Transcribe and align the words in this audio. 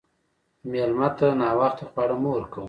مېلمه 0.71 1.09
ته 1.17 1.27
ناوخته 1.39 1.83
خواړه 1.91 2.15
مه 2.21 2.29
ورکوه. 2.33 2.59